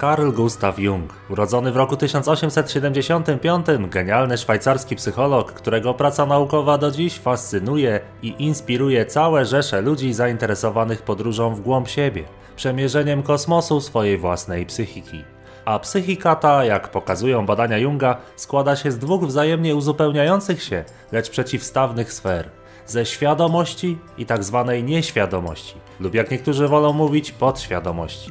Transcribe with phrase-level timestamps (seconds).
[0.00, 7.18] Carl Gustav Jung, urodzony w roku 1875, genialny szwajcarski psycholog, którego praca naukowa do dziś
[7.18, 12.24] fascynuje i inspiruje całe rzesze ludzi zainteresowanych podróżą w głąb siebie,
[12.60, 15.24] przemierzeniem kosmosu swojej własnej psychiki.
[15.64, 21.30] A psychika ta, jak pokazują badania Junga, składa się z dwóch wzajemnie uzupełniających się, lecz
[21.30, 22.50] przeciwstawnych sfer
[22.86, 28.30] ze świadomości i tak zwanej nieświadomości, lub jak niektórzy wolą mówić, podświadomości.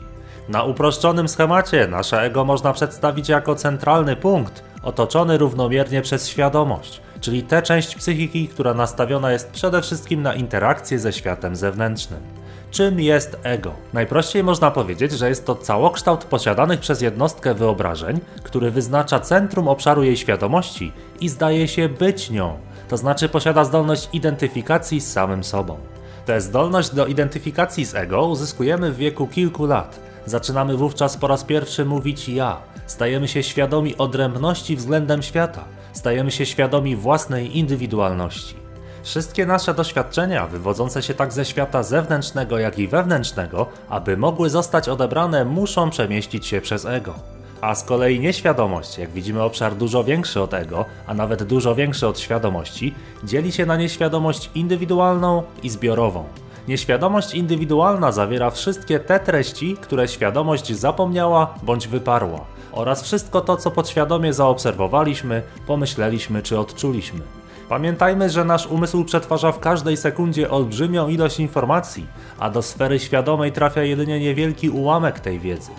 [0.49, 7.43] Na uproszczonym schemacie nasze ego można przedstawić jako centralny punkt, otoczony równomiernie przez świadomość, czyli
[7.43, 12.38] tę część psychiki, która nastawiona jest przede wszystkim na interakcję ze światem zewnętrznym.
[12.71, 13.73] Czym jest ego?
[13.93, 20.03] Najprościej można powiedzieć, że jest to całokształt posiadanych przez jednostkę wyobrażeń, który wyznacza centrum obszaru
[20.03, 22.57] jej świadomości i zdaje się być nią,
[22.87, 25.77] to znaczy posiada zdolność identyfikacji z samym sobą.
[26.25, 31.43] Tę zdolność do identyfikacji z ego uzyskujemy w wieku kilku lat Zaczynamy wówczas po raz
[31.43, 32.57] pierwszy mówić ja.
[32.87, 35.65] Stajemy się świadomi odrębności względem świata.
[35.93, 38.58] Stajemy się świadomi własnej indywidualności.
[39.09, 44.89] Wszystkie nasze doświadczenia, wywodzące się tak ze świata zewnętrznego, jak i wewnętrznego, aby mogły zostać
[44.89, 47.13] odebrane, muszą przemieścić się przez ego.
[47.61, 52.07] A z kolei nieświadomość, jak widzimy obszar dużo większy od ego, a nawet dużo większy
[52.07, 52.93] od świadomości,
[53.23, 56.23] dzieli się na nieświadomość indywidualną i zbiorową.
[56.67, 63.71] Nieświadomość indywidualna zawiera wszystkie te treści, które świadomość zapomniała bądź wyparła, oraz wszystko to, co
[63.71, 67.38] podświadomie zaobserwowaliśmy, pomyśleliśmy czy odczuliśmy.
[67.69, 72.07] Pamiętajmy, że nasz umysł przetwarza w każdej sekundzie olbrzymią ilość informacji,
[72.39, 75.71] a do sfery świadomej trafia jedynie niewielki ułamek tej wiedzy.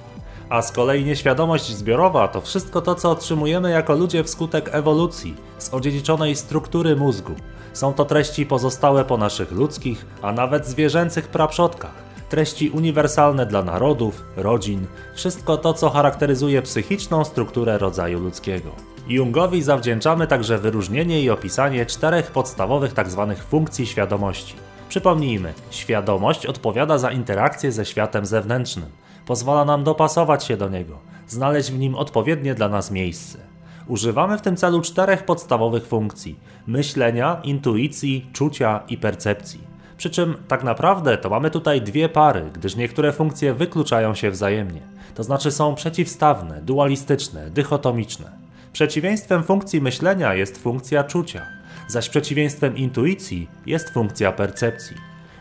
[0.48, 5.74] A z kolei nieświadomość zbiorowa to wszystko to, co otrzymujemy jako ludzie wskutek ewolucji, z
[5.74, 7.34] odziedziczonej struktury mózgu.
[7.72, 11.94] Są to treści pozostałe po naszych ludzkich, a nawet zwierzęcych praprzodkach.
[12.28, 18.89] Treści uniwersalne dla narodów, rodzin, wszystko to, co charakteryzuje psychiczną strukturę rodzaju ludzkiego.
[19.10, 23.26] Jungowi zawdzięczamy także wyróżnienie i opisanie czterech podstawowych tzw.
[23.28, 24.54] Tak funkcji świadomości.
[24.88, 28.88] Przypomnijmy, świadomość odpowiada za interakcję ze światem zewnętrznym
[29.26, 33.38] pozwala nam dopasować się do niego, znaleźć w nim odpowiednie dla nas miejsce.
[33.86, 39.60] Używamy w tym celu czterech podstawowych funkcji: myślenia, intuicji, czucia i percepcji.
[39.96, 44.80] Przy czym tak naprawdę to mamy tutaj dwie pary, gdyż niektóre funkcje wykluczają się wzajemnie,
[45.14, 48.39] to znaczy są przeciwstawne, dualistyczne, dychotomiczne.
[48.72, 51.46] Przeciwieństwem funkcji myślenia jest funkcja czucia,
[51.88, 54.96] zaś przeciwieństwem intuicji jest funkcja percepcji.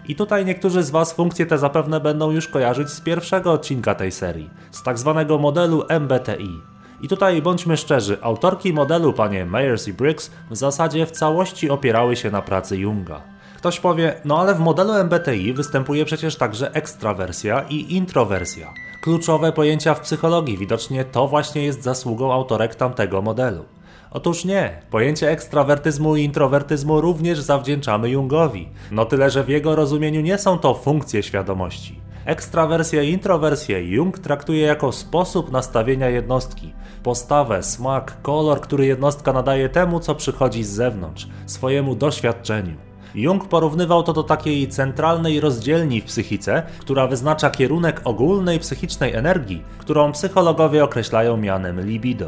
[0.07, 4.11] I tutaj niektórzy z Was funkcje te zapewne będą już kojarzyć z pierwszego odcinka tej
[4.11, 6.61] serii, z tak zwanego modelu MBTI.
[7.01, 12.15] I tutaj bądźmy szczerzy, autorki modelu panie Myers i Briggs w zasadzie w całości opierały
[12.15, 13.21] się na pracy Junga.
[13.57, 18.73] Ktoś powie, no ale w modelu MBTI występuje przecież także ekstrawersja i introwersja.
[19.01, 23.65] Kluczowe pojęcia w psychologii, widocznie to właśnie jest zasługą autorek tamtego modelu.
[24.11, 24.81] Otóż nie.
[24.89, 28.69] Pojęcie ekstrawertyzmu i introwertyzmu również zawdzięczamy Jungowi.
[28.91, 32.01] No tyle, że w jego rozumieniu nie są to funkcje świadomości.
[32.25, 36.73] Ekstrawersję i introwersję Jung traktuje jako sposób nastawienia jednostki,
[37.03, 42.88] postawę, smak, kolor, który jednostka nadaje temu, co przychodzi z zewnątrz, swojemu doświadczeniu.
[43.15, 49.63] Jung porównywał to do takiej centralnej rozdzielni w psychice, która wyznacza kierunek ogólnej psychicznej energii,
[49.77, 52.27] którą psychologowie określają mianem libido.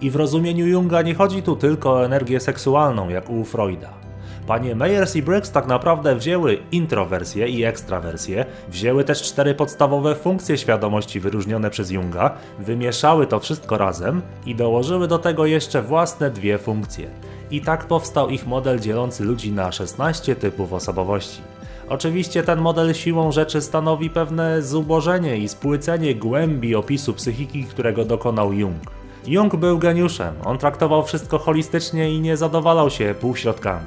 [0.00, 4.06] I w rozumieniu Junga nie chodzi tu tylko o energię seksualną, jak u Freuda.
[4.46, 10.58] Panie Meyers i Briggs tak naprawdę wzięły introwersję i ekstrawersję, wzięły też cztery podstawowe funkcje
[10.58, 16.58] świadomości wyróżnione przez Junga, wymieszały to wszystko razem i dołożyły do tego jeszcze własne dwie
[16.58, 17.10] funkcje.
[17.50, 21.40] I tak powstał ich model dzielący ludzi na 16 typów osobowości.
[21.88, 28.52] Oczywiście ten model siłą rzeczy stanowi pewne zubożenie i spłycenie głębi opisu psychiki, którego dokonał
[28.52, 28.90] Jung.
[29.26, 33.86] Jung był geniuszem, on traktował wszystko holistycznie i nie zadowalał się półśrodkami.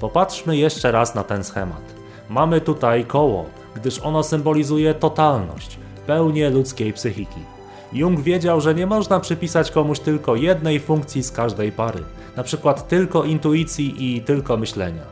[0.00, 1.94] Popatrzmy jeszcze raz na ten schemat.
[2.28, 3.44] Mamy tutaj koło,
[3.74, 7.40] gdyż ono symbolizuje totalność, pełnię ludzkiej psychiki.
[7.92, 12.02] Jung wiedział, że nie można przypisać komuś tylko jednej funkcji z każdej pary,
[12.36, 15.02] na przykład tylko intuicji i tylko myślenia.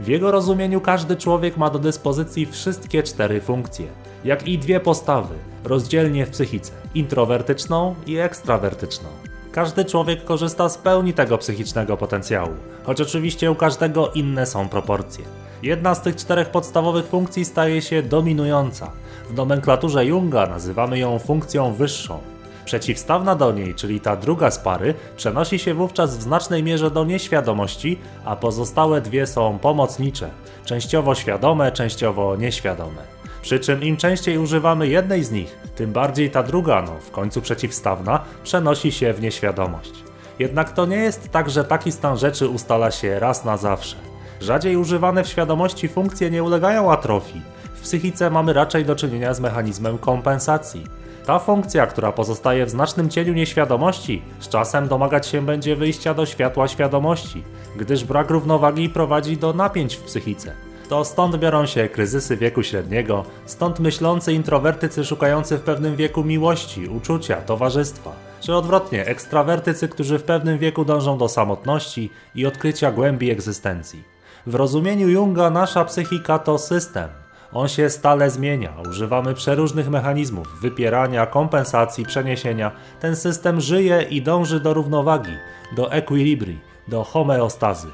[0.00, 3.86] W jego rozumieniu każdy człowiek ma do dyspozycji wszystkie cztery funkcje,
[4.24, 9.08] jak i dwie postawy, rozdzielnie w psychice introwertyczną i ekstrawertyczną.
[9.52, 12.54] Każdy człowiek korzysta z pełni tego psychicznego potencjału,
[12.84, 15.24] choć oczywiście u każdego inne są proporcje.
[15.62, 18.92] Jedna z tych czterech podstawowych funkcji staje się dominująca.
[19.28, 22.18] W nomenklaturze Junga nazywamy ją funkcją wyższą.
[22.64, 27.04] Przeciwstawna do niej, czyli ta druga z pary, przenosi się wówczas w znacznej mierze do
[27.04, 30.30] nieświadomości, a pozostałe dwie są pomocnicze,
[30.64, 33.02] częściowo świadome, częściowo nieświadome.
[33.42, 37.42] Przy czym im częściej używamy jednej z nich, tym bardziej ta druga, no w końcu
[37.42, 39.92] przeciwstawna, przenosi się w nieświadomość.
[40.38, 43.96] Jednak to nie jest tak, że taki stan rzeczy ustala się raz na zawsze.
[44.40, 47.42] Rzadziej używane w świadomości funkcje nie ulegają atrofii.
[47.78, 50.84] W psychice mamy raczej do czynienia z mechanizmem kompensacji.
[51.26, 56.26] Ta funkcja, która pozostaje w znacznym cieniu nieświadomości, z czasem domagać się będzie wyjścia do
[56.26, 57.44] światła świadomości,
[57.76, 60.52] gdyż brak równowagi prowadzi do napięć w psychice.
[60.88, 66.88] To stąd biorą się kryzysy wieku średniego, stąd myślący introwertycy szukający w pewnym wieku miłości,
[66.88, 73.30] uczucia, towarzystwa, czy odwrotnie, ekstrawertycy, którzy w pewnym wieku dążą do samotności i odkrycia głębi
[73.30, 74.02] egzystencji.
[74.46, 77.08] W rozumieniu Junga nasza psychika to system.
[77.52, 82.72] On się stale zmienia, używamy przeróżnych mechanizmów wypierania, kompensacji, przeniesienia.
[83.00, 85.32] Ten system żyje i dąży do równowagi,
[85.76, 86.58] do equilibrii,
[86.88, 87.88] do homeostazy.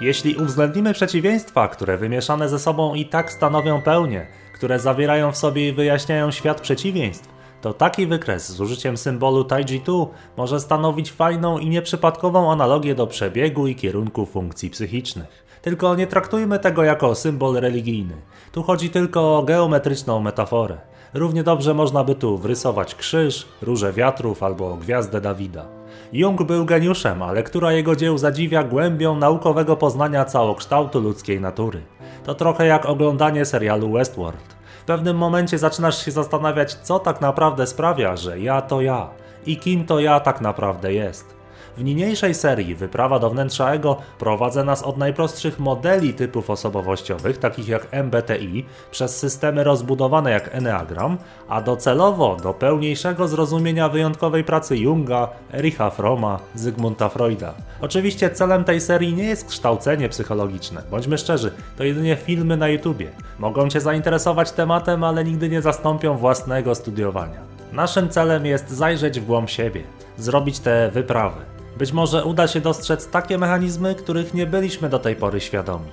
[0.00, 5.68] Jeśli uwzględnimy przeciwieństwa, które wymieszane ze sobą i tak stanowią pełnię, które zawierają w sobie
[5.68, 7.28] i wyjaśniają świat przeciwieństw,
[7.60, 13.66] to taki wykres z użyciem symbolu Taiji-Tu może stanowić fajną i nieprzypadkową analogię do przebiegu
[13.66, 15.44] i kierunku funkcji psychicznych.
[15.62, 18.14] Tylko nie traktujmy tego jako symbol religijny.
[18.52, 20.78] Tu chodzi tylko o geometryczną metaforę.
[21.14, 25.66] Równie dobrze można by tu wrysować krzyż, róże wiatrów albo gwiazdę Dawida.
[26.12, 31.82] Jung był geniuszem, ale która jego dzieł zadziwia głębią naukowego poznania całokształtu ludzkiej natury.
[32.24, 34.56] To trochę jak oglądanie serialu Westworld.
[34.82, 39.10] W pewnym momencie zaczynasz się zastanawiać, co tak naprawdę sprawia, że ja to ja
[39.46, 41.41] i kim to ja tak naprawdę jest.
[41.76, 47.68] W niniejszej serii Wyprawa do wnętrza ego prowadzę nas od najprostszych modeli typów osobowościowych, takich
[47.68, 55.28] jak MBTI, przez systemy rozbudowane jak Enneagram, a docelowo do pełniejszego zrozumienia wyjątkowej pracy Junga,
[55.54, 57.54] Ericha Froma, Zygmunta Freuda.
[57.80, 63.10] Oczywiście celem tej serii nie jest kształcenie psychologiczne, bądźmy szczerzy, to jedynie filmy na YouTubie.
[63.38, 67.40] Mogą Cię zainteresować tematem, ale nigdy nie zastąpią własnego studiowania.
[67.72, 69.82] Naszym celem jest zajrzeć w głąb siebie,
[70.16, 71.51] zrobić tę wyprawę.
[71.78, 75.86] Być może uda się dostrzec takie mechanizmy, których nie byliśmy do tej pory świadomi.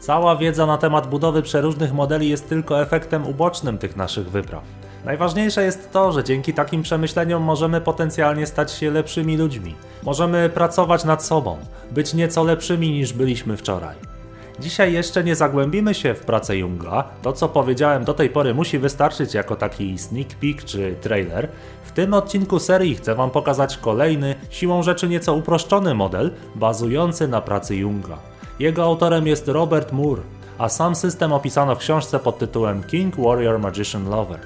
[0.00, 4.62] Cała wiedza na temat budowy przeróżnych modeli jest tylko efektem ubocznym tych naszych wypraw.
[5.04, 9.74] Najważniejsze jest to, że dzięki takim przemyśleniom możemy potencjalnie stać się lepszymi ludźmi.
[10.02, 11.58] Możemy pracować nad sobą,
[11.90, 14.15] być nieco lepszymi niż byliśmy wczoraj.
[14.60, 17.04] Dzisiaj jeszcze nie zagłębimy się w pracę Junga.
[17.22, 21.48] To, co powiedziałem do tej pory, musi wystarczyć jako taki sneak peek czy trailer.
[21.84, 27.40] W tym odcinku serii chcę Wam pokazać kolejny, siłą rzeczy nieco uproszczony model, bazujący na
[27.40, 28.18] pracy Junga.
[28.58, 30.22] Jego autorem jest Robert Moore,
[30.58, 34.40] a sam system opisano w książce pod tytułem King Warrior Magician Lover.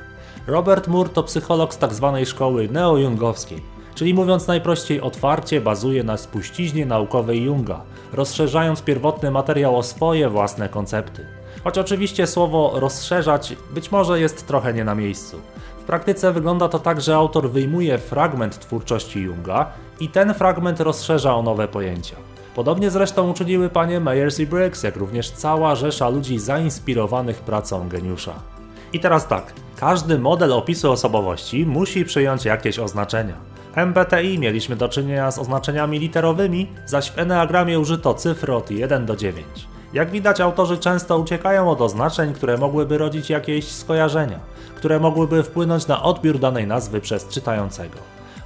[0.46, 2.12] Robert Moore to psycholog z tzw.
[2.14, 3.60] Tak szkoły neo-jungowskiej,
[3.94, 7.80] czyli mówiąc najprościej otwarcie bazuje na spuściźnie naukowej Junga,
[8.12, 11.26] rozszerzając pierwotny materiał o swoje własne koncepty.
[11.64, 15.40] Choć oczywiście słowo rozszerzać być może jest trochę nie na miejscu.
[15.80, 21.34] W praktyce wygląda to tak, że autor wyjmuje fragment twórczości Junga i ten fragment rozszerza
[21.34, 22.16] o nowe pojęcia.
[22.54, 28.32] Podobnie zresztą uczyniły panie Meyers i Briggs, jak również cała rzesza ludzi zainspirowanych pracą geniusza.
[28.92, 33.49] I teraz tak, każdy model opisu osobowości musi przyjąć jakieś oznaczenia.
[33.76, 39.16] MBTI mieliśmy do czynienia z oznaczeniami literowymi, zaś w Enneagramie użyto cyfry od 1 do
[39.16, 39.46] 9.
[39.92, 44.38] Jak widać, autorzy często uciekają od oznaczeń, które mogłyby rodzić jakieś skojarzenia,
[44.76, 47.98] które mogłyby wpłynąć na odbiór danej nazwy przez czytającego.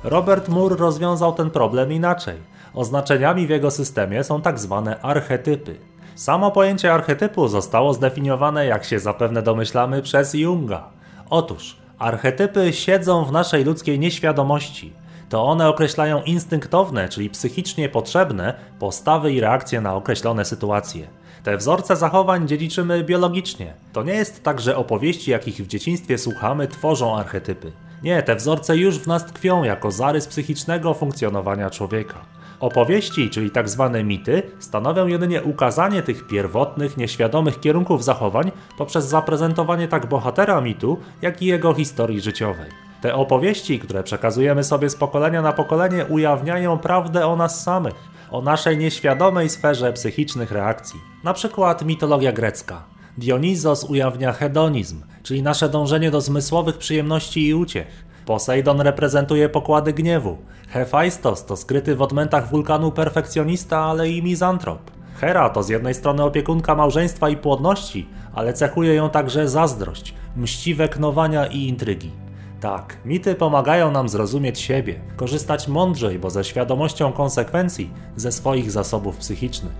[0.04, 2.36] Robert Moore rozwiązał ten problem inaczej.
[2.74, 5.76] Oznaczeniami w jego systemie są tak zwane archetypy.
[6.14, 10.84] Samo pojęcie archetypu zostało zdefiniowane, jak się zapewne domyślamy, przez Junga.
[11.30, 14.92] Otóż, archetypy siedzą w naszej ludzkiej nieświadomości.
[15.28, 21.08] To one określają instynktowne, czyli psychicznie potrzebne postawy i reakcje na określone sytuacje.
[21.42, 23.74] Te wzorce zachowań dziedziczymy biologicznie.
[23.92, 27.72] To nie jest tak, że opowieści, jakich w dzieciństwie słuchamy, tworzą archetypy.
[28.02, 32.20] Nie, te wzorce już w nas tkwią jako zarys psychicznego funkcjonowania człowieka.
[32.60, 39.88] Opowieści, czyli tak zwane mity, stanowią jedynie ukazanie tych pierwotnych, nieświadomych kierunków zachowań poprzez zaprezentowanie
[39.88, 42.70] tak bohatera mitu, jak i jego historii życiowej.
[43.04, 47.94] Te opowieści, które przekazujemy sobie z pokolenia na pokolenie, ujawniają prawdę o nas samych,
[48.30, 51.00] o naszej nieświadomej sferze psychicznych reakcji.
[51.24, 52.82] Na przykład mitologia grecka.
[53.18, 58.04] Dionizos ujawnia hedonizm, czyli nasze dążenie do zmysłowych przyjemności i uciech.
[58.26, 60.38] Posejdon reprezentuje pokłady gniewu.
[60.68, 64.90] Hefajstos to skryty w odmętach wulkanu perfekcjonista, ale i mizantrop.
[65.20, 70.88] Hera to z jednej strony opiekunka małżeństwa i płodności, ale cechuje ją także zazdrość, mściwe
[70.88, 72.23] knowania i intrygi.
[72.64, 79.16] Tak, mity pomagają nam zrozumieć siebie, korzystać mądrzej, bo ze świadomością konsekwencji ze swoich zasobów
[79.16, 79.72] psychicznych.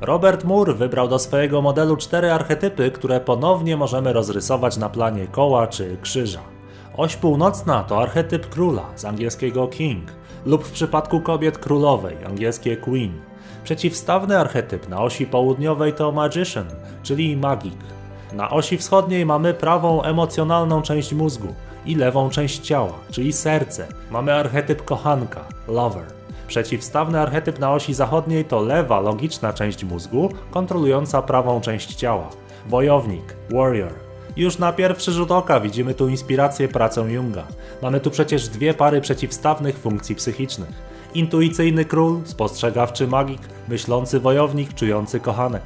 [0.00, 5.66] Robert Moore wybrał do swojego modelu cztery archetypy, które ponownie możemy rozrysować na planie koła
[5.66, 6.40] czy krzyża.
[6.96, 10.04] Oś północna to archetyp króla, z angielskiego king,
[10.46, 13.12] lub w przypadku kobiet królowej, angielskie queen.
[13.64, 16.66] Przeciwstawny archetyp na osi południowej to magician,
[17.02, 17.78] czyli magik.
[18.32, 21.54] Na osi wschodniej mamy prawą emocjonalną część mózgu
[21.88, 23.86] i lewą część ciała, czyli serce.
[24.10, 26.04] Mamy archetyp kochanka, lover.
[26.48, 32.28] Przeciwstawny archetyp na osi zachodniej to lewa logiczna część mózgu, kontrolująca prawą część ciała.
[32.66, 33.92] Wojownik, warrior.
[34.36, 37.44] Już na pierwszy rzut oka widzimy tu inspirację pracą Junga.
[37.82, 40.70] Mamy tu przecież dwie pary przeciwstawnych funkcji psychicznych.
[41.14, 45.62] Intuicyjny król, spostrzegawczy magik, myślący wojownik, czujący kochanek.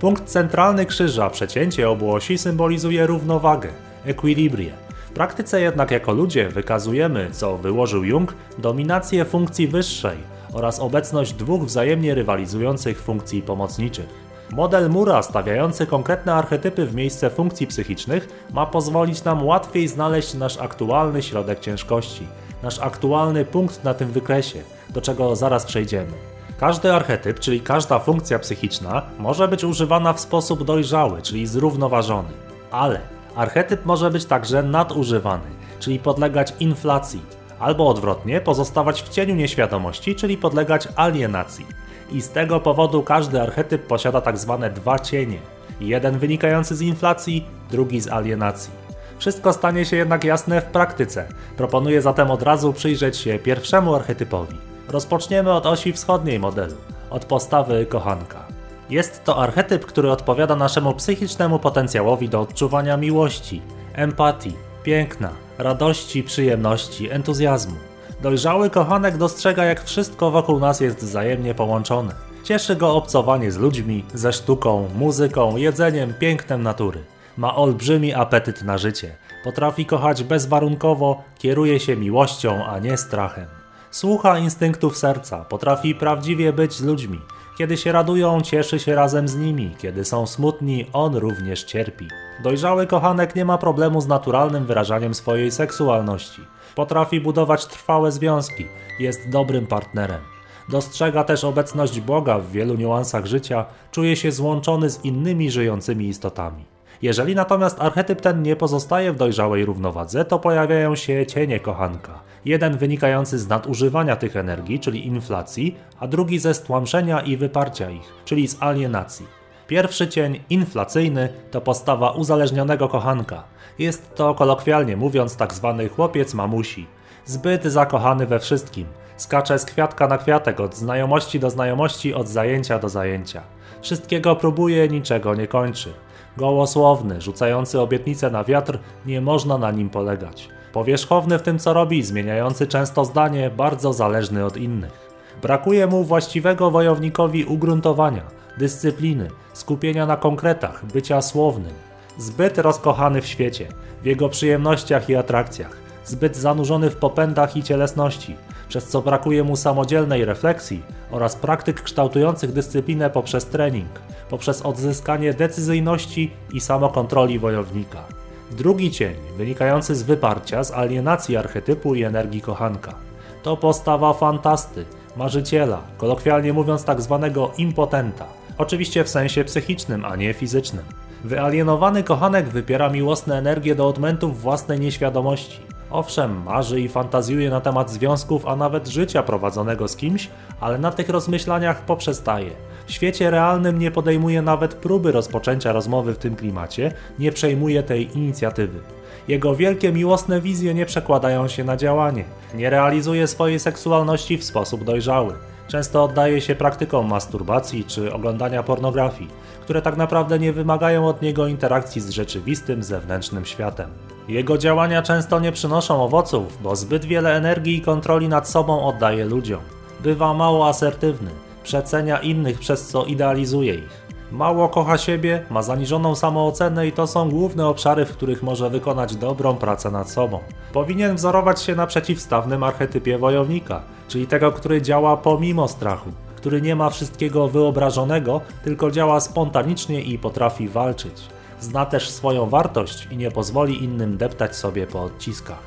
[0.00, 3.68] Punkt centralny krzyża, przecięcie obu osi symbolizuje równowagę,
[4.04, 4.87] equilibrię.
[5.18, 10.18] Praktyce jednak jako ludzie wykazujemy, co wyłożył Jung, dominację funkcji wyższej
[10.52, 14.06] oraz obecność dwóch wzajemnie rywalizujących funkcji pomocniczych.
[14.50, 20.58] Model Mura stawiający konkretne archetypy w miejsce funkcji psychicznych ma pozwolić nam łatwiej znaleźć nasz
[20.58, 22.26] aktualny środek ciężkości,
[22.62, 24.58] nasz aktualny punkt na tym wykresie,
[24.90, 26.12] do czego zaraz przejdziemy.
[26.60, 32.30] Każdy archetyp, czyli każda funkcja psychiczna, może być używana w sposób dojrzały, czyli zrównoważony.
[32.70, 37.20] Ale archetyp może być także nadużywany, czyli podlegać inflacji,
[37.58, 41.66] albo odwrotnie, pozostawać w cieniu nieświadomości, czyli podlegać alienacji.
[42.12, 45.38] I z tego powodu każdy archetyp posiada tak zwane dwa cienie.
[45.80, 48.72] Jeden wynikający z inflacji, drugi z alienacji.
[49.18, 51.28] Wszystko stanie się jednak jasne w praktyce.
[51.56, 54.56] Proponuję zatem od razu przyjrzeć się pierwszemu archetypowi.
[54.88, 56.74] Rozpoczniemy od osi wschodniej modelu,
[57.10, 58.47] od postawy kochanka.
[58.90, 67.10] Jest to archetyp, który odpowiada naszemu psychicznemu potencjałowi do odczuwania miłości, empatii, piękna, radości, przyjemności,
[67.10, 67.76] entuzjazmu.
[68.22, 72.14] Dojrzały kochanek dostrzega, jak wszystko wokół nas jest wzajemnie połączone.
[72.44, 77.04] Cieszy go obcowanie z ludźmi, ze sztuką, muzyką, jedzeniem, pięknem natury.
[77.36, 79.16] Ma olbrzymi apetyt na życie.
[79.44, 83.46] Potrafi kochać bezwarunkowo, kieruje się miłością, a nie strachem.
[83.90, 87.20] Słucha instynktów serca, potrafi prawdziwie być z ludźmi.
[87.58, 92.08] Kiedy się radują, cieszy się razem z nimi, kiedy są smutni, on również cierpi.
[92.42, 96.42] Dojrzały kochanek nie ma problemu z naturalnym wyrażaniem swojej seksualności.
[96.74, 98.66] Potrafi budować trwałe związki,
[99.00, 100.20] jest dobrym partnerem.
[100.68, 106.77] Dostrzega też obecność Boga w wielu niuansach życia, czuje się złączony z innymi żyjącymi istotami.
[107.02, 112.20] Jeżeli natomiast archetyp ten nie pozostaje w dojrzałej równowadze, to pojawiają się cienie kochanka.
[112.44, 118.12] Jeden wynikający z nadużywania tych energii, czyli inflacji, a drugi ze stłamszenia i wyparcia ich,
[118.24, 119.26] czyli z alienacji.
[119.66, 123.44] Pierwszy cień, inflacyjny, to postawa uzależnionego kochanka.
[123.78, 126.86] Jest to kolokwialnie mówiąc tak zwany chłopiec mamusi.
[127.24, 128.86] Zbyt zakochany we wszystkim.
[129.16, 133.42] Skacze z kwiatka na kwiatek, od znajomości do znajomości, od zajęcia do zajęcia.
[133.82, 135.92] Wszystkiego próbuje, niczego nie kończy.
[136.38, 140.48] Gołosłowny, rzucający obietnice na wiatr, nie można na nim polegać.
[140.72, 145.08] Powierzchowny w tym co robi, zmieniający często zdanie, bardzo zależny od innych.
[145.42, 148.22] Brakuje mu właściwego wojownikowi ugruntowania,
[148.58, 151.72] dyscypliny, skupienia na konkretach, bycia słownym.
[152.18, 153.68] Zbyt rozkochany w świecie,
[154.02, 158.36] w jego przyjemnościach i atrakcjach, zbyt zanurzony w popędach i cielesności,
[158.68, 163.88] przez co brakuje mu samodzielnej refleksji oraz praktyk kształtujących dyscyplinę poprzez trening,
[164.30, 168.04] poprzez odzyskanie decyzyjności i samokontroli wojownika.
[168.50, 172.94] Drugi cień, wynikający z wyparcia, z alienacji archetypu i energii kochanka.
[173.42, 174.84] To postawa fantasty,
[175.16, 178.24] marzyciela, kolokwialnie mówiąc tak zwanego impotenta.
[178.58, 180.84] Oczywiście w sensie psychicznym, a nie fizycznym.
[181.24, 185.60] Wyalienowany kochanek wypiera miłosne energie do odmętów własnej nieświadomości.
[185.90, 190.30] Owszem, marzy i fantazjuje na temat związków, a nawet życia prowadzonego z kimś,
[190.60, 192.50] ale na tych rozmyślaniach poprzestaje.
[192.86, 198.18] W świecie realnym nie podejmuje nawet próby rozpoczęcia rozmowy w tym klimacie, nie przejmuje tej
[198.18, 198.80] inicjatywy.
[199.28, 204.84] Jego wielkie miłosne wizje nie przekładają się na działanie, nie realizuje swojej seksualności w sposób
[204.84, 205.34] dojrzały.
[205.68, 209.30] Często oddaje się praktykom masturbacji czy oglądania pornografii,
[209.60, 213.90] które tak naprawdę nie wymagają od niego interakcji z rzeczywistym zewnętrznym światem.
[214.28, 219.24] Jego działania często nie przynoszą owoców, bo zbyt wiele energii i kontroli nad sobą oddaje
[219.24, 219.60] ludziom.
[220.00, 221.30] Bywa mało asertywny,
[221.62, 224.08] przecenia innych, przez co idealizuje ich.
[224.32, 229.16] Mało kocha siebie, ma zaniżoną samoocenę i to są główne obszary, w których może wykonać
[229.16, 230.38] dobrą pracę nad sobą.
[230.72, 236.76] Powinien wzorować się na przeciwstawnym archetypie wojownika, czyli tego, który działa pomimo strachu, który nie
[236.76, 241.37] ma wszystkiego wyobrażonego, tylko działa spontanicznie i potrafi walczyć.
[241.60, 245.62] Zna też swoją wartość i nie pozwoli innym deptać sobie po odciskach.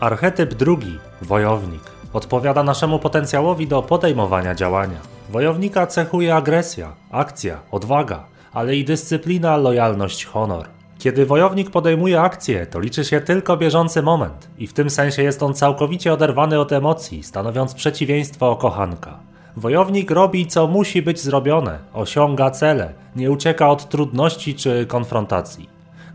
[0.00, 1.82] Archetyp drugi wojownik
[2.12, 5.00] odpowiada naszemu potencjałowi do podejmowania działania.
[5.30, 10.68] Wojownika cechuje agresja, akcja, odwaga, ale i dyscyplina, lojalność, honor.
[10.98, 15.42] Kiedy wojownik podejmuje akcję, to liczy się tylko bieżący moment i w tym sensie jest
[15.42, 19.31] on całkowicie oderwany od emocji, stanowiąc przeciwieństwo kochanka.
[19.56, 25.68] Wojownik robi co musi być zrobione, osiąga cele, nie ucieka od trudności czy konfrontacji.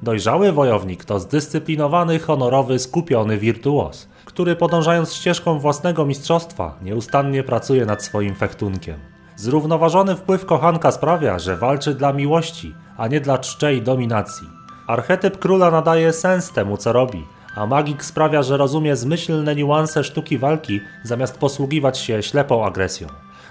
[0.04, 8.04] Dojrzały wojownik to zdyscyplinowany, honorowy, skupiony wirtuos, który podążając ścieżką własnego mistrzostwa nieustannie pracuje nad
[8.04, 9.00] swoim fechtunkiem.
[9.36, 14.48] Zrównoważony wpływ kochanka sprawia, że walczy dla miłości, a nie dla czczej dominacji.
[14.88, 17.26] Archetyp króla nadaje sens temu, co robi,
[17.56, 23.08] a magik sprawia, że rozumie zmyślne niuanse sztuki walki, zamiast posługiwać się ślepą agresją.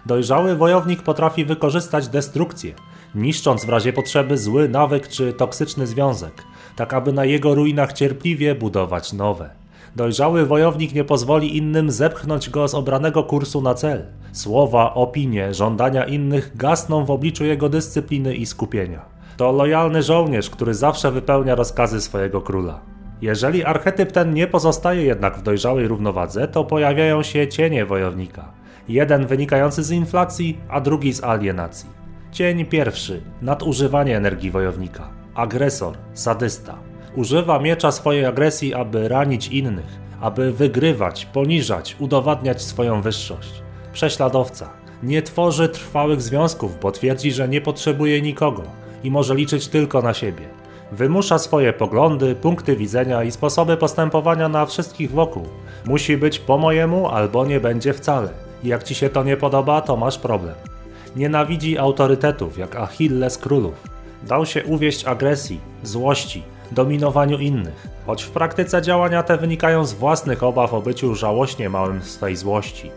[0.07, 2.75] Dojrzały wojownik potrafi wykorzystać destrukcję,
[3.15, 6.33] niszcząc w razie potrzeby zły nawyk czy toksyczny związek,
[6.77, 9.51] tak aby na jego ruinach cierpliwie budować nowe.
[9.97, 14.07] Dojrzały wojownik nie pozwoli innym zepchnąć go z obranego kursu na cel.
[14.33, 19.01] Słowa, opinie, żądania innych gasną w obliczu jego dyscypliny i skupienia.
[19.37, 22.81] To lojalny żołnierz, który zawsze wypełnia rozkazy swojego króla.
[23.23, 28.66] Jeżeli archetyp ten nie pozostaje jednak w dojrzałej równowadze, to pojawiają się cienie wojownika.
[28.89, 31.89] Jeden wynikający z inflacji, a drugi z alienacji.
[32.33, 35.11] Cień pierwszy nadużywanie energii wojownika.
[35.35, 36.79] Agresor, sadysta.
[37.17, 43.63] Używa miecza swojej agresji, aby ranić innych, aby wygrywać, poniżać, udowadniać swoją wyższość.
[43.93, 44.71] Prześladowca.
[45.03, 48.63] Nie tworzy trwałych związków, bo twierdzi, że nie potrzebuje nikogo
[49.05, 50.45] i może liczyć tylko na siebie.
[50.93, 55.47] Wymusza swoje poglądy, punkty widzenia i sposoby postępowania na wszystkich wokół.
[55.87, 58.46] Musi być po mojemu albo nie będzie wcale.
[58.65, 60.55] Jak ci się to nie podoba, to masz problem.
[61.17, 63.75] Nienawidzi autorytetów, jak Achilles królów.
[64.23, 70.43] Dał się uwieść agresji, złości, dominowaniu innych, choć w praktyce działania te wynikają z własnych
[70.43, 72.91] obaw o byciu żałośnie małym swej złości.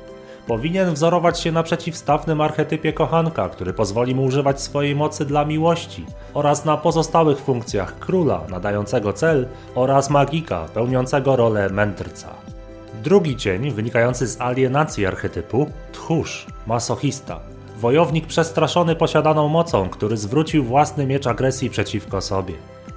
[0.47, 6.05] Powinien wzorować się na przeciwstawnym archetypie kochanka, który pozwoli mu używać swojej mocy dla miłości,
[6.33, 12.48] oraz na pozostałych funkcjach króla, nadającego cel, oraz magika, pełniącego rolę mędrca.
[12.93, 17.39] Drugi cień, wynikający z alienacji archetypu, tchórz, masochista,
[17.77, 22.53] wojownik przestraszony posiadaną mocą, który zwrócił własny miecz agresji przeciwko sobie.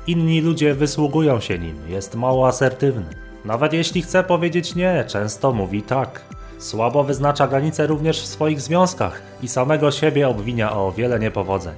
[0.07, 3.07] Inni ludzie wysługują się nim, jest mało asertywny.
[3.45, 6.23] Nawet jeśli chce powiedzieć nie, często mówi tak.
[6.59, 11.75] Słabo wyznacza granice również w swoich związkach i samego siebie obwinia o wiele niepowodzeń.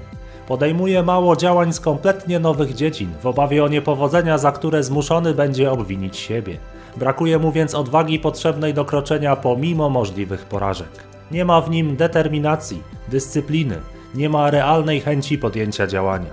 [0.48, 5.70] Podejmuje mało działań z kompletnie nowych dziedzin, w obawie o niepowodzenia, za które zmuszony będzie
[5.72, 6.58] obwinić siebie.
[6.96, 11.04] Brakuje mu więc odwagi potrzebnej do kroczenia pomimo możliwych porażek.
[11.30, 13.80] Nie ma w nim determinacji, dyscypliny,
[14.14, 16.30] nie ma realnej chęci podjęcia działania.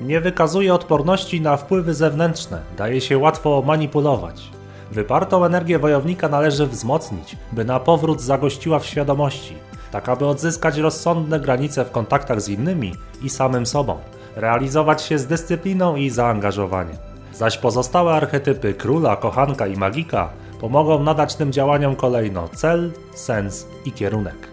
[0.00, 4.50] Nie wykazuje odporności na wpływy zewnętrzne, daje się łatwo manipulować.
[4.90, 9.54] Wypartą energię wojownika należy wzmocnić, by na powrót zagościła w świadomości,
[9.90, 13.98] tak aby odzyskać rozsądne granice w kontaktach z innymi i samym sobą,
[14.36, 17.13] realizować się z dyscypliną i zaangażowaniem.
[17.34, 23.92] Zaś pozostałe archetypy króla, kochanka i magika pomogą nadać tym działaniom kolejno cel, sens i
[23.92, 24.48] kierunek.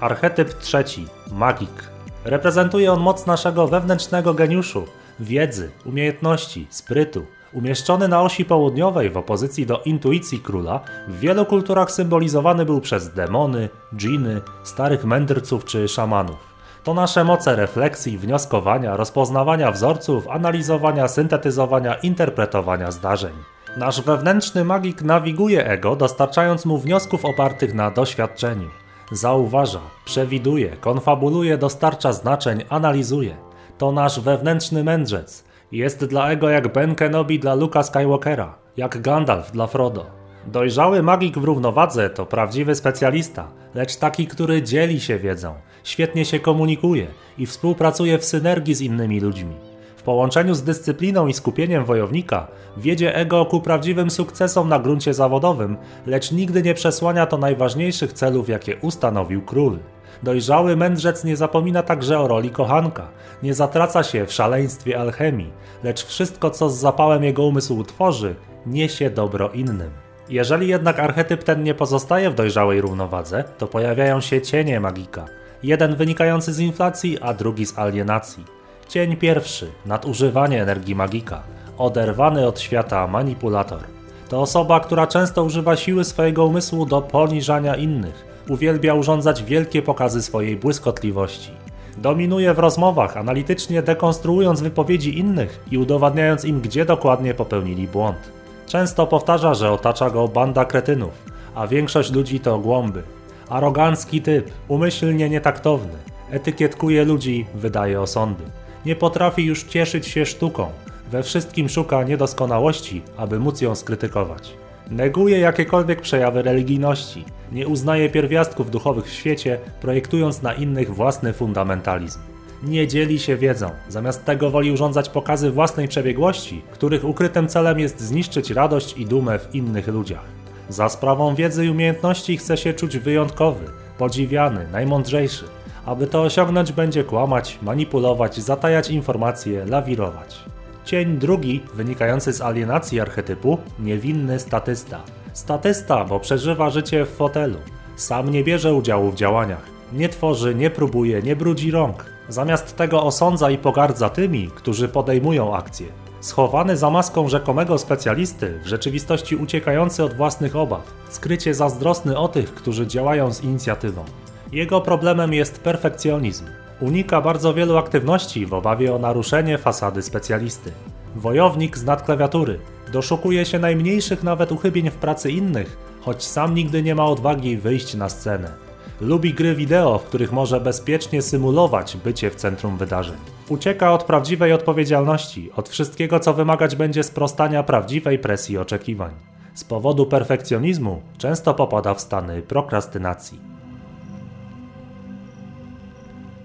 [0.00, 1.90] Archetyp trzeci magik.
[2.24, 4.84] Reprezentuje on moc naszego wewnętrznego geniuszu,
[5.20, 7.26] wiedzy, umiejętności, sprytu.
[7.52, 13.14] Umieszczony na osi południowej w opozycji do intuicji króla, w wielu kulturach symbolizowany był przez
[13.14, 16.47] demony, dżiny, starych mędrców czy szamanów.
[16.88, 23.32] To nasze moce refleksji, wnioskowania, rozpoznawania wzorców, analizowania, syntetyzowania, interpretowania zdarzeń.
[23.76, 28.68] Nasz wewnętrzny magik nawiguje ego, dostarczając mu wniosków opartych na doświadczeniu.
[29.12, 33.36] Zauważa, przewiduje, konfabuluje, dostarcza znaczeń, analizuje.
[33.78, 35.44] To nasz wewnętrzny mędrzec.
[35.72, 40.06] Jest dla ego jak Ben Kenobi dla Luka Skywalkera, jak Gandalf dla Frodo.
[40.46, 46.40] Dojrzały magik w równowadze to prawdziwy specjalista, lecz taki, który dzieli się wiedzą, świetnie się
[46.40, 47.06] komunikuje
[47.38, 49.54] i współpracuje w synergii z innymi ludźmi.
[49.96, 55.76] W połączeniu z dyscypliną i skupieniem wojownika wiedzie ego ku prawdziwym sukcesom na gruncie zawodowym,
[56.06, 59.78] lecz nigdy nie przesłania to najważniejszych celów, jakie ustanowił król.
[60.22, 63.08] Dojrzały mędrzec nie zapomina także o roli kochanka,
[63.42, 65.52] nie zatraca się w szaleństwie alchemii,
[65.84, 68.34] lecz wszystko, co z zapałem jego umysł tworzy,
[68.66, 69.90] niesie dobro innym.
[70.28, 75.26] Jeżeli jednak archetyp ten nie pozostaje w dojrzałej równowadze, to pojawiają się cienie magika.
[75.62, 78.44] Jeden wynikający z inflacji, a drugi z alienacji.
[78.88, 81.42] Cień pierwszy nadużywanie energii magika.
[81.78, 83.80] oderwany od świata manipulator.
[84.28, 88.24] To osoba, która często używa siły swojego umysłu do poniżania innych.
[88.48, 91.50] Uwielbia urządzać wielkie pokazy swojej błyskotliwości.
[91.96, 98.18] Dominuje w rozmowach, analitycznie dekonstruując wypowiedzi innych i udowadniając im, gdzie dokładnie popełnili błąd.
[98.66, 101.22] Często powtarza, że otacza go banda kretynów,
[101.54, 103.02] a większość ludzi to głąby.
[103.50, 105.92] Arogancki typ, umyślnie nietaktowny,
[106.30, 108.44] etykietkuje ludzi, wydaje osądy.
[108.86, 110.70] Nie potrafi już cieszyć się sztuką,
[111.10, 114.54] we wszystkim szuka niedoskonałości, aby móc ją skrytykować.
[114.90, 122.20] Neguje jakiekolwiek przejawy religijności, nie uznaje pierwiastków duchowych w świecie, projektując na innych własny fundamentalizm.
[122.62, 128.00] Nie dzieli się wiedzą, zamiast tego woli urządzać pokazy własnej przebiegłości, których ukrytym celem jest
[128.00, 130.37] zniszczyć radość i dumę w innych ludziach.
[130.68, 133.64] Za sprawą wiedzy i umiejętności chce się czuć wyjątkowy,
[133.98, 135.44] podziwiany, najmądrzejszy.
[135.86, 140.44] Aby to osiągnąć, będzie kłamać, manipulować, zatajać informacje, lawirować.
[140.84, 145.00] Cień drugi, wynikający z alienacji archetypu, niewinny statysta.
[145.32, 147.58] Statysta, bo przeżywa życie w fotelu.
[147.96, 149.62] Sam nie bierze udziału w działaniach.
[149.92, 152.04] Nie tworzy, nie próbuje, nie brudzi rąk.
[152.28, 155.86] Zamiast tego osądza i pogardza tymi, którzy podejmują akcje.
[156.20, 162.54] Schowany za maską rzekomego specjalisty, w rzeczywistości uciekający od własnych obaw, skrycie zazdrosny o tych,
[162.54, 164.04] którzy działają z inicjatywą.
[164.52, 166.44] Jego problemem jest perfekcjonizm.
[166.80, 170.72] Unika bardzo wielu aktywności w obawie o naruszenie fasady specjalisty.
[171.16, 172.60] Wojownik z nadklawiatury.
[172.92, 177.94] Doszukuje się najmniejszych nawet uchybień w pracy innych, choć sam nigdy nie ma odwagi wyjść
[177.94, 178.67] na scenę.
[179.00, 183.16] Lubi gry wideo, w których może bezpiecznie symulować bycie w centrum wydarzeń.
[183.48, 189.14] Ucieka od prawdziwej odpowiedzialności, od wszystkiego, co wymagać będzie sprostania prawdziwej presji oczekiwań.
[189.54, 193.40] Z powodu perfekcjonizmu często popada w stany prokrastynacji.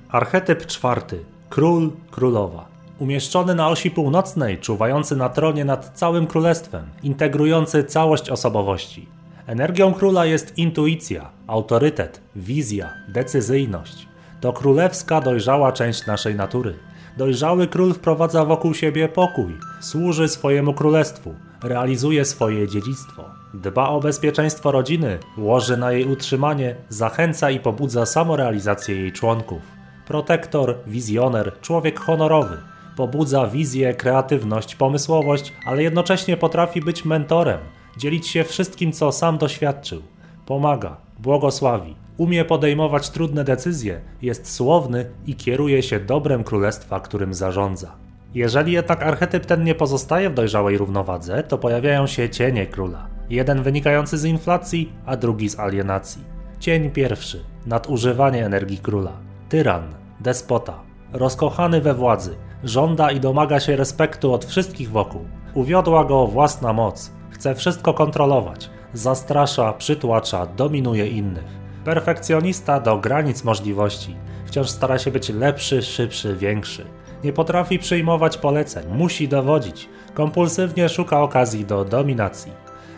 [0.10, 1.24] Archetyp czwarty.
[1.50, 2.66] Król, królowa.
[3.00, 9.08] Umieszczony na osi północnej, czuwający na tronie nad całym królestwem, integrujący całość osobowości.
[9.48, 14.08] Energią króla jest intuicja, autorytet, wizja, decyzyjność.
[14.42, 16.74] To królewska, dojrzała część naszej natury.
[17.18, 23.26] Dojrzały król wprowadza wokół siebie pokój, służy swojemu królestwu, realizuje swoje dziedzictwo.
[23.54, 29.62] Dba o bezpieczeństwo rodziny, łoży na jej utrzymanie, zachęca i pobudza samorealizację jej członków.
[30.08, 32.58] Protektor, wizjoner, człowiek honorowy.
[32.96, 37.60] Pobudza wizję, kreatywność, pomysłowość, ale jednocześnie potrafi być mentorem,
[37.98, 40.02] dzielić się wszystkim, co sam doświadczył.
[40.46, 47.96] Pomaga, błogosławi, umie podejmować trudne decyzje, jest słowny i kieruje się dobrem królestwa, którym zarządza.
[48.36, 53.08] Jeżeli jednak archetyp ten nie pozostaje w dojrzałej równowadze, to pojawiają się cienie króla.
[53.30, 56.22] Jeden wynikający z inflacji, a drugi z alienacji.
[56.60, 59.12] Cień pierwszy nadużywanie energii króla.
[59.50, 59.84] Tyran,
[60.20, 60.80] despota,
[61.14, 65.22] rozkochany we władzy, żąda i domaga się respektu od wszystkich wokół.
[65.54, 67.12] Uwiodła go własna moc,
[67.44, 71.44] chce wszystko kontrolować, zastrasza, przytłacza, dominuje innych.
[71.86, 76.86] Perfekcjonista do granic możliwości, wciąż stara się być lepszy, szybszy, większy.
[77.24, 82.52] Nie potrafi przyjmować poleceń, musi dowodzić, kompulsywnie szuka okazji do dominacji.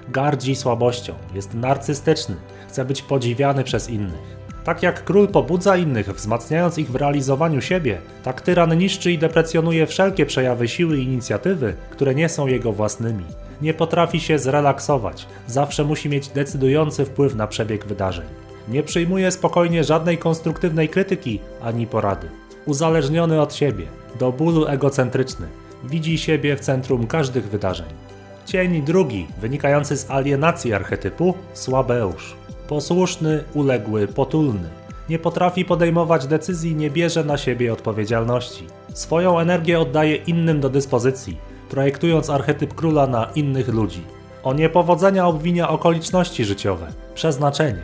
[0.10, 2.36] Gardzi słabością, jest narcystyczny,
[2.68, 4.38] chce być podziwiany przez innych.
[4.64, 9.88] Tak jak król pobudza innych, wzmacniając ich w realizowaniu siebie, tak tyran niszczy i deprecjonuje
[9.88, 13.26] wszelkie przejawy siły i inicjatywy, które nie są jego własnymi.
[13.62, 18.26] Nie potrafi się zrelaksować, zawsze musi mieć decydujący wpływ na przebieg wydarzeń.
[18.68, 22.30] Nie przyjmuje spokojnie żadnej konstruktywnej krytyki ani porady.
[22.66, 23.86] Uzależniony od siebie,
[24.20, 25.48] do bólu egocentryczny,
[25.84, 27.88] widzi siebie w centrum każdych wydarzeń.
[28.46, 32.36] Cień drugi, wynikający z alienacji archetypu, słabeusz.
[32.68, 34.70] Posłuszny, uległy, potulny.
[35.10, 38.68] Nie potrafi podejmować decyzji, nie bierze na siebie odpowiedzialności.
[38.94, 41.38] Swoją energię oddaje innym do dyspozycji,
[41.70, 44.02] projektując archetyp króla na innych ludzi.
[44.44, 47.82] O niepowodzenia obwinia okoliczności życiowe, przeznaczenie.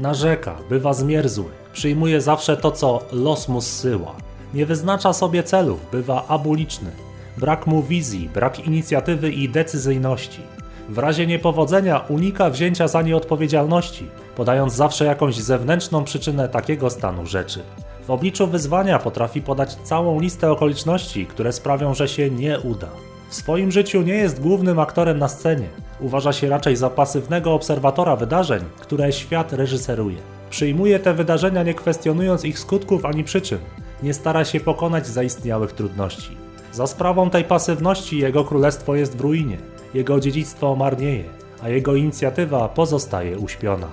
[0.00, 4.14] Narzeka, bywa zmierzły, przyjmuje zawsze to, co los mu zsyła.
[4.54, 6.90] Nie wyznacza sobie celów, bywa abuliczny.
[7.36, 10.40] Brak mu wizji, brak inicjatywy i decyzyjności.
[10.88, 17.26] W razie niepowodzenia unika wzięcia za nie odpowiedzialności, podając zawsze jakąś zewnętrzną przyczynę takiego stanu
[17.26, 17.62] rzeczy.
[18.06, 22.88] W obliczu wyzwania potrafi podać całą listę okoliczności, które sprawią, że się nie uda.
[23.34, 25.68] W swoim życiu nie jest głównym aktorem na scenie.
[26.00, 30.16] Uważa się raczej za pasywnego obserwatora wydarzeń, które świat reżyseruje.
[30.50, 33.58] Przyjmuje te wydarzenia nie kwestionując ich skutków ani przyczyn.
[34.02, 36.36] Nie stara się pokonać zaistniałych trudności.
[36.72, 39.58] Za sprawą tej pasywności jego królestwo jest w ruinie,
[39.94, 41.24] jego dziedzictwo marnieje,
[41.62, 43.88] a jego inicjatywa pozostaje uśpiona.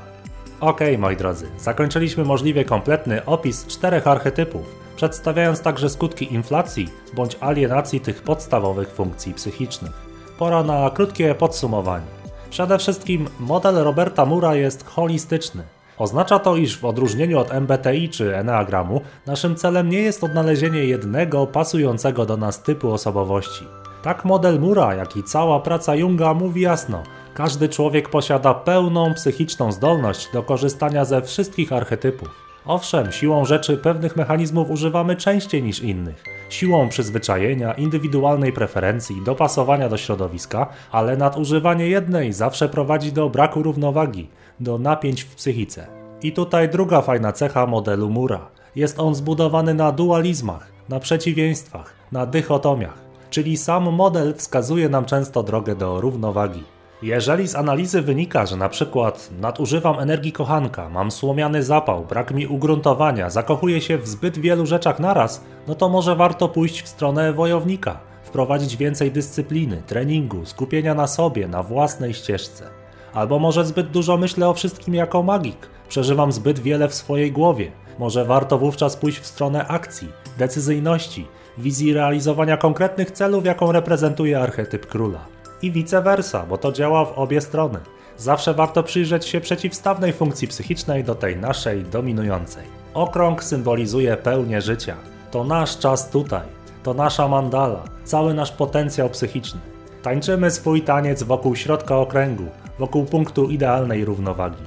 [0.60, 7.38] Okej, okay, moi drodzy, zakończyliśmy możliwie kompletny opis czterech archetypów, przedstawiając także skutki inflacji bądź
[7.40, 9.92] alienacji tych podstawowych funkcji psychicznych.
[10.38, 12.06] Pora na krótkie podsumowanie.
[12.50, 15.64] Przede wszystkim model Roberta Mura jest holistyczny.
[15.98, 21.48] Oznacza to, iż w odróżnieniu od MBTI czy Enneagramu, naszym celem nie jest odnalezienie jednego
[21.48, 23.66] pasującego do nas typu osobowości.
[24.04, 29.72] Tak model Mura, jak i cała praca Junga mówi jasno, każdy człowiek posiada pełną psychiczną
[29.72, 32.51] zdolność do korzystania ze wszystkich archetypów.
[32.66, 36.24] Owszem, siłą rzeczy pewnych mechanizmów używamy częściej niż innych.
[36.50, 44.28] Siłą przyzwyczajenia, indywidualnej preferencji, dopasowania do środowiska, ale nadużywanie jednej zawsze prowadzi do braku równowagi,
[44.60, 45.88] do napięć w psychice.
[46.22, 48.50] I tutaj druga fajna cecha modelu Mura.
[48.76, 52.98] Jest on zbudowany na dualizmach, na przeciwieństwach, na dychotomiach,
[53.30, 56.64] czyli sam model wskazuje nam często drogę do równowagi.
[57.02, 62.48] Jeżeli z analizy wynika, że na przykład nadużywam energii kochanka, mam słomiany zapał, brak mi
[62.48, 67.34] ugruntowania, zakochuję się w zbyt wielu rzeczach naraz, no to może warto pójść w stronę
[67.34, 72.68] wojownika, wprowadzić więcej dyscypliny, treningu, skupienia na sobie, na własnej ścieżce.
[73.14, 77.72] Albo może zbyt dużo myślę o wszystkim jako magik, przeżywam zbyt wiele w swojej głowie.
[78.00, 84.86] Może warto wówczas pójść w stronę akcji, decyzyjności, wizji realizowania konkretnych celów, jaką reprezentuje archetyp
[84.86, 87.80] króla i vice versa, bo to działa w obie strony.
[88.18, 92.64] Zawsze warto przyjrzeć się przeciwstawnej funkcji psychicznej do tej naszej dominującej.
[92.94, 94.96] Okrąg symbolizuje pełnię życia.
[95.32, 96.48] To nasz czas tutaj,
[96.84, 99.60] to nasza mandala, cały nasz potencjał psychiczny.
[100.04, 102.46] Tańczymy swój taniec wokół środka okręgu,
[102.80, 104.64] wokół punktu idealnej równowagi.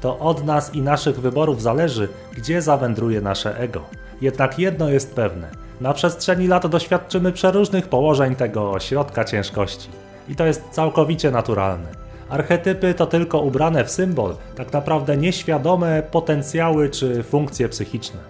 [0.00, 3.84] To od nas i naszych wyborów zależy, gdzie zawędruje nasze ego.
[4.20, 9.88] Jednak jedno jest pewne: na przestrzeni lat doświadczymy przeróżnych położeń tego ośrodka ciężkości.
[10.28, 11.88] I to jest całkowicie naturalne.
[12.28, 18.20] Archetypy to tylko ubrane w symbol, tak naprawdę nieświadome potencjały czy funkcje psychiczne.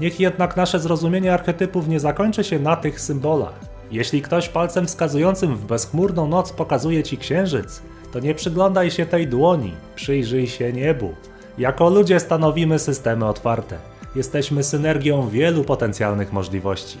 [0.00, 3.54] Niech jednak nasze zrozumienie archetypów nie zakończy się na tych symbolach.
[3.90, 9.26] Jeśli ktoś palcem wskazującym w bezchmurną noc pokazuje ci księżyc, to nie przyglądaj się tej
[9.26, 11.14] dłoni, przyjrzyj się niebu.
[11.58, 13.78] Jako ludzie stanowimy systemy otwarte.
[14.16, 16.98] Jesteśmy synergią wielu potencjalnych możliwości.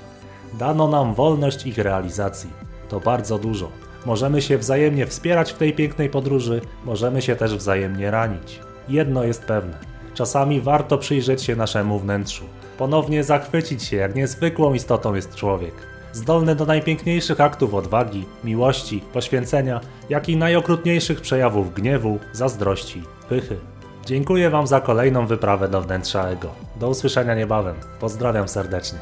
[0.58, 2.50] Dano nam wolność ich realizacji.
[2.88, 3.68] To bardzo dużo.
[4.08, 8.60] Możemy się wzajemnie wspierać w tej pięknej podróży, możemy się też wzajemnie ranić.
[8.88, 9.78] Jedno jest pewne:
[10.14, 12.44] czasami warto przyjrzeć się naszemu wnętrzu,
[12.78, 15.74] ponownie zachwycić się, jak niezwykłą istotą jest człowiek.
[16.12, 23.56] Zdolny do najpiękniejszych aktów odwagi, miłości, poświęcenia, jak i najokrutniejszych przejawów gniewu, zazdrości, pychy.
[24.06, 26.50] Dziękuję Wam za kolejną wyprawę do wnętrza Ego.
[26.76, 27.76] Do usłyszenia niebawem.
[28.00, 28.98] Pozdrawiam serdecznie.